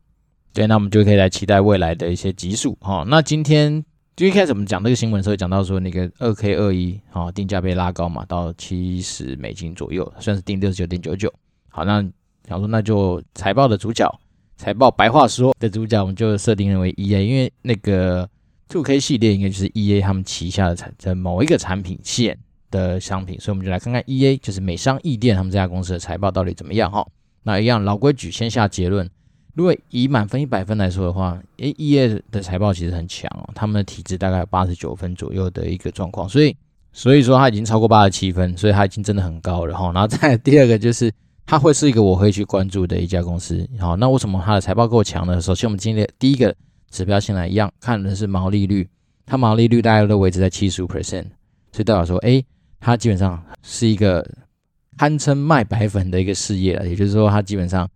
[0.54, 3.04] 对，那我们就可以来期待未来的一些集数哈。
[3.06, 11.32] 那今天就一开始我们讲这个新闻的时候，讲到说那个二 K 二一啊定价被拉高嘛，到七十美金左右，算是定六十九点九九。
[11.68, 12.02] 好，那
[12.48, 14.08] 想说那就财报的主角，
[14.56, 18.28] 财报白话说的主角，我们就设定认为 EA，因为那个。
[18.68, 22.38] 2K 系列应该就是 EA 他们旗下的产的某一个产品线
[22.70, 27.06] 的商品，所以我们就来看看 EA 就是美商易店他们这家公司的财报到底怎么样哈。
[27.42, 29.06] 那一样老规矩，先下结论。
[29.54, 36.56] 如果以满分一百分来说的话，诶，EA 的财报其实很强哦，他们的体质大概有八十九分左右的一个状况，所以
[36.92, 39.92] 所以说它已经超过八十七分，所以它已经真的很高了哈。
[39.92, 41.12] 然后再第二个就是
[41.46, 43.68] 它会是一个我会去关注的一家公司。
[43.78, 45.40] 好，那为什么它的财报够强呢？
[45.40, 46.54] 首先我们今天第一个。
[46.92, 48.86] 指标先来一样，看的是毛利率，
[49.24, 51.24] 它毛利率大概都维持在七十五 percent，
[51.72, 52.44] 所以代表说，哎，
[52.78, 54.22] 它基本上是一个
[54.98, 57.88] 堪称卖白粉的一个事业了，也就是说，它基本上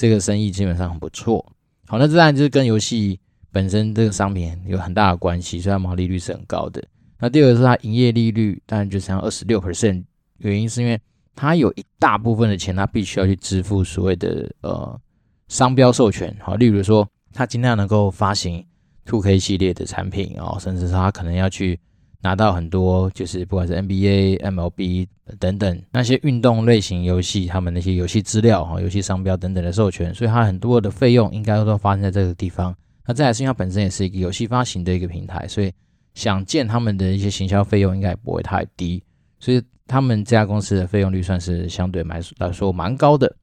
[0.00, 1.44] 这个生意基本上很不错。
[1.86, 3.20] 好，那自然就是跟游戏
[3.52, 6.82] 本身这个商品有很大的关系，所以它毛利率是很高的。
[7.18, 10.02] 那第二个是它营业利率，当然就像二十六 percent，
[10.38, 10.98] 原因是因为
[11.34, 14.98] 它有一大部分的钱，它必须要去支付所谓的呃
[15.48, 17.06] 商标授权，好，例如说。
[17.32, 18.66] 他尽量能够发行
[19.04, 21.78] Two K 系列的产品哦，甚至是他可能要去
[22.22, 25.06] 拿到很多，就是不管是 NBA、MLB
[25.38, 32.74] 等等那些运动类型游戏，他们那些游戏资料哈、游戏商标等等的授权，所以它很多的费用应该都发生在这个地方。
[33.06, 35.72] 那再来是因为它本身也是一个游戏发行的一个平台，所以
[36.14, 39.02] 想见他们的一些行销费用应该也不会太低。
[39.38, 42.20] 所以他们这家公司的费用率算是相对来
[42.52, 43.34] 说蛮高的。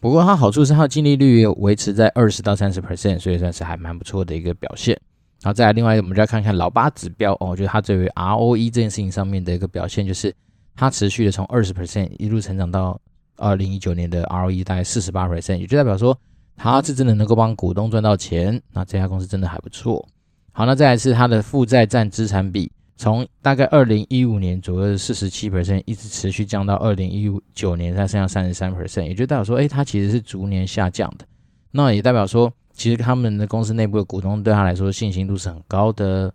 [0.00, 5.00] 不过它好处是它的净利率维持在二十到三十 percent，所以算是还蛮不错的一个表现。
[5.44, 10.34] 然后再来，另外我们就要看看老八指标哦，我觉得它对于 ROE 这件事情上面的一个表现，就是
[10.74, 12.98] 它持续的从二十 percent 一路成长到
[13.36, 16.18] 二零一九年的 ROE 大概四十八 percent，也就代表说
[16.56, 18.58] 它是真的能够帮股东赚到钱。
[18.72, 20.08] 那这家公司真的还不错。
[20.52, 31.26] 好，那再来是它的负债占资产比，从大概二零一五年左右的四十七 percent 一直持续降到二零一九年才剩下三十三 percent，也就代表说，哎，它其实是逐年下降的。
[31.70, 32.50] 那也代表说。
[32.74, 36.30] 其实他们的公司内部的股东对他来说信心度是很高的，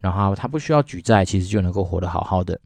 [0.00, 2.60] 然后他不需要举债，其实就能够活得好好的。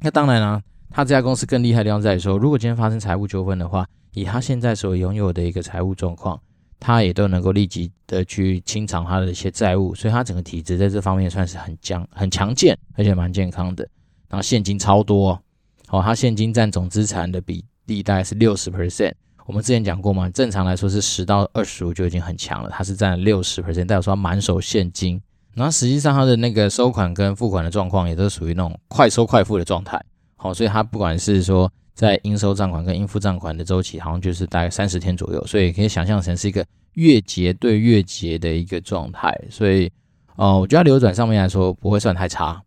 [0.00, 0.60] 那当然了，
[0.90, 6.38] 他这家公司更厉害的地方在于说，如果今天发生财务纠纷的话，以他现在所拥有的一个财务状况，
[6.80, 13.88] 他也都能够立即的去清偿他的一些债务，所以他整个体质在这方面算是很强、很强健，而且蛮健康的。
[14.28, 15.40] 然后现金超多，
[15.88, 19.12] 哦，他现金占总资产的比例大概是六十 percent。
[19.46, 25.20] 我们之前讲过嘛，正常来说是十到二十五就已经很强了，它是占了六十 percent，代表说满手现金。
[25.54, 30.02] 然后实际上它的那个收款跟付款的状况也都属于那种快收快付的状态。
[30.36, 36.64] 好，所以它不管是说在应收账款跟应付账款的周期，好像就是大概三十天左右，所以可以想象成是一个
[36.94, 39.38] 月结对月结的一个状态。
[39.50, 39.90] 所以，
[40.36, 42.62] 哦，我觉得流转上面来说不会算太差。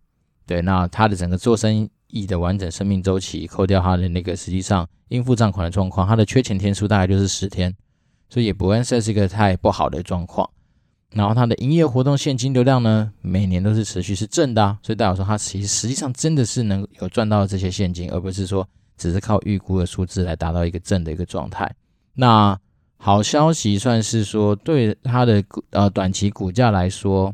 [0.45, 1.89] 对，那它的整个做生意
[2.27, 4.87] 的完整生命周期，扣掉它的那个实际上。
[5.09, 7.71] 应付账款的状况，它的缺钱天数大概就是十天，
[8.27, 10.49] 所以也不会算是一个太不好的状况。
[11.11, 21.71] 然后它的营业活动现金流量呢，每年都是持续是正的，所以代表说它其实实际上真的是能有赚到这些现金，而不是说只是靠预估的数字来达到一个正的一个状态。
[22.15, 22.59] 那
[22.97, 27.31] 好消息算是说，对它的呃短期股价来说，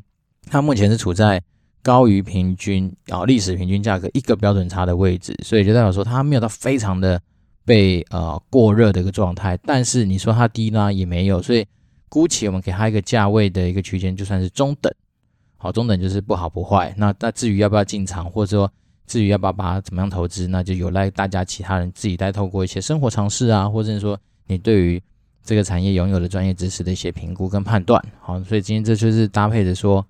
[0.49, 1.41] 它目前是处在。
[1.83, 7.19] 高于平均啊，历史平均价格一个标准差的位置，所以就代表说它没有到非常的
[7.65, 11.65] 被呃过热的一个状态，但是你说它低呢也没有，所以
[12.07, 14.93] 姑且我们给它一个价位的一个区间，就算是中等，
[15.57, 16.93] 好，中等就是不好不坏。
[16.97, 18.71] 那那至于要不要进场，或者说
[19.07, 25.01] 至于要不要把它怎么样投资，那就有赖大家其他人自己再透过一些生活常识啊，或者是说你对于
[25.43, 28.03] 这个产业拥有的专业知识的一些评估跟判断。
[28.19, 30.05] 好，所以今天这就是搭配着说。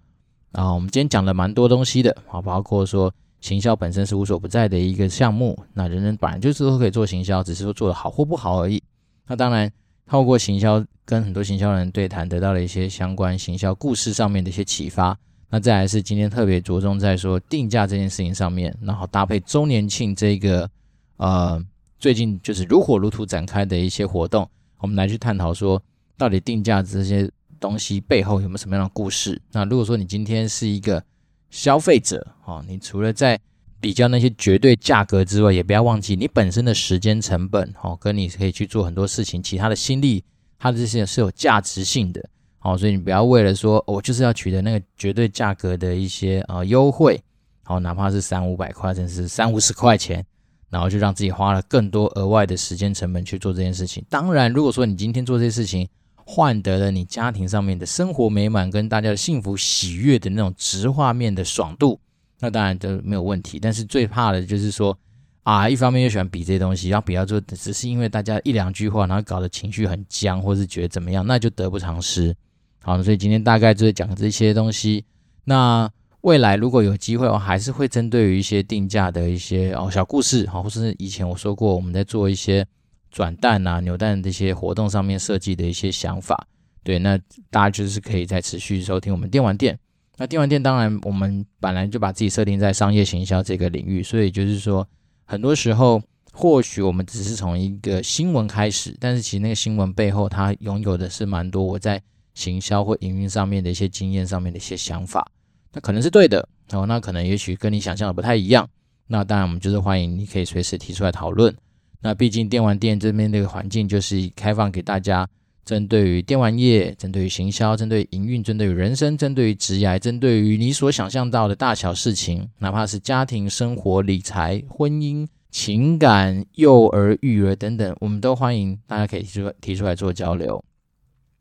[0.51, 8.81] 啊，我们今天讲了蛮多东西的，啊，包括说行销本身是无所不在的一个项目，那人人本来就是都可以做行销，只是说做的好或不好而已。
[9.27, 9.71] 那当然，
[10.05, 15.17] 透过行销跟很多行销人对谈，得到了一些相关行销故事上面的一些启发。
[15.49, 20.69] 那再来是今天特别着重在说定价这件事情上面，然后搭配周年庆这个
[21.15, 21.63] 呃
[21.97, 24.45] 最近就是如火如荼展开的一些活动，
[24.79, 25.81] 我们来去探讨说
[26.17, 27.31] 到底定价这些。
[27.61, 29.41] 东西背后有没有什么样的故事？
[29.53, 31.01] 那如果说你今天是一个
[31.49, 33.39] 消费者哦，你除了在
[33.79, 40.23] 比较那些绝对价格之外，也不要忘记你本身的时间成本哦，跟你可以去做很多事情，其他的心力，
[40.59, 42.27] 它的这些是有价值性的
[42.61, 47.21] 哦，所以你不要为了说我就是要取得那个绝对价格的一些呃优惠，
[47.67, 50.25] 哦，哪怕是三五百块，甚至是三五十块钱，
[50.69, 54.03] 然后就让自己花了更多额外的时间成本去做这件事情。
[54.09, 55.87] 当然，如果说你今天做这些事情，
[56.33, 61.99] 换得了你家庭上面的生活美满跟大家的幸福喜悦的那种直画面的爽度，
[62.39, 63.59] 那当然都没有问题。
[63.59, 64.97] 但是最怕的就是说
[65.43, 72.33] 啊，一方面又喜欢比这些东西，然后比较做只是因为大家一两句话，然后搞得情绪很僵，或是觉得怎么样，那就得不偿失。
[72.81, 75.03] 好，所以今天大概就是讲这些东西。
[75.43, 82.65] 那未来如果有机会，我还是会针对于一些定价的一些哦小故事，好，或是以前我说过我们在做一些。
[83.11, 86.47] 转蛋啊、扭蛋这些活动上面设计的一些想法，
[86.83, 87.17] 对，那
[87.49, 89.77] 大家就是可以再持续收听我们电玩店。
[90.17, 94.87] 那电玩店当然我们本来就把自己设定在商业行销这个领域，所以就是说，
[95.25, 96.01] 很多时候
[96.31, 102.01] 或许我们只是从一个新闻开始，但是其实那个新闻背后它拥有的是蛮多我在
[102.33, 105.29] 行销或营运上面的一些经验上面的一些想法，
[105.73, 108.69] 那可能是对的哦，那可能也许跟你想象的不太一样。
[109.07, 111.53] 那当然我们就是欢迎你可以随时提出来讨论。
[112.01, 115.27] 那毕竟电玩店这边这个环境就是开放给大家，
[115.63, 130.63] 针对于电玩业、针对于行销、针对营运、针对于人生、针对于职业、针对于你所想象到的大小事情，哪怕是家庭生活、理财、婚姻、情感、幼儿、育儿等等，我们都欢迎大家可以提出提出来做交流。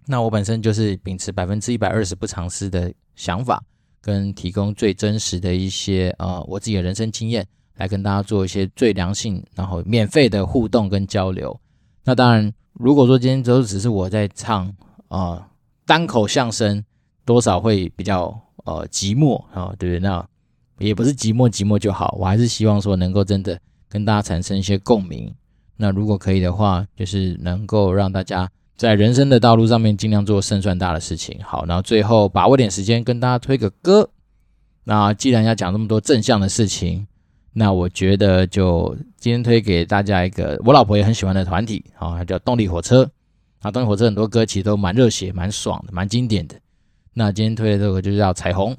[0.06, 3.62] 那我本身就是秉持百分之一百二十不藏私的想法，
[4.02, 7.46] 跟提供最真实的一些呃我自己的人生经验。
[7.80, 11.58] 来跟大家做一些最良性，然后免费的互动跟交流。
[12.04, 14.70] 那当然，如果说今天都只是我在唱
[15.08, 15.48] 啊、
[15.86, 16.84] 单口相声，
[17.24, 19.98] 多少会比较呃寂寞啊、对不对？
[19.98, 20.22] 那
[20.78, 23.58] 也不是寂寞寂寞就好，我还是希望说能够真的
[23.88, 25.34] 跟大家产生一些共鸣。
[25.78, 31.40] 那如果可以的话，就是能够让大家在人生的道路上面尽量做胜算大的事情。
[31.42, 34.10] 好，然后最后把握点时间跟大家推个歌。
[34.84, 37.06] 那既然要讲这么多正向的事情，
[37.52, 43.10] 那我觉得就今天推给大家一个我老婆也很喜欢的团体，啊，它叫动力火车。
[43.60, 46.54] 啊，动力火车很多歌其实都蛮热血、蛮爽的、蛮经典的。
[47.12, 48.72] 那今天推的这个就叫《彩虹》。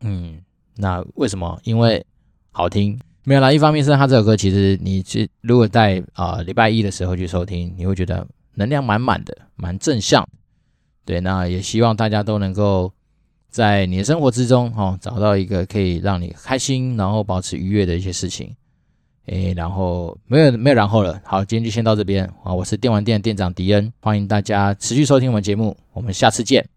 [0.00, 0.40] 嗯，
[0.76, 1.60] 那为什么？
[1.62, 2.04] 因为
[2.50, 2.98] 好听。
[3.22, 10.26] 没有啦，一方面是他这首歌其实你去如果在啊礼拜一的时候去收听，你会觉得能量满满的，蛮正向。
[11.04, 12.92] 对，那也希望大家都能够
[13.54, 18.52] 在你的生活之中，哦，找到一个可以让你开心，然后保持愉悦的一些事情。
[19.26, 21.22] 诶，然后没有没有然后了。
[21.24, 22.52] 好，今天就先到这边啊！
[22.52, 26.73] 我是电玩店店长迪恩，欢迎大家持续收听我们节目，我们下次见。